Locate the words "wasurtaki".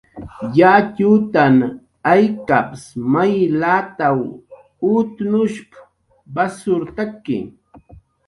6.35-7.37